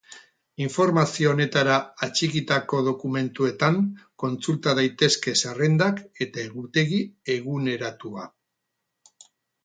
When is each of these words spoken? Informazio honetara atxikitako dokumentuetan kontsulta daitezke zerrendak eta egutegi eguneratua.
Informazio 0.65 1.31
honetara 1.33 1.73
atxikitako 2.05 2.79
dokumentuetan 2.87 3.77
kontsulta 4.23 4.73
daitezke 4.79 5.33
zerrendak 5.43 6.01
eta 6.27 6.45
egutegi 6.45 7.03
eguneratua. 7.35 8.25